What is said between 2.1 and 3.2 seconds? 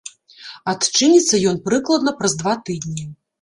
праз два тыдні.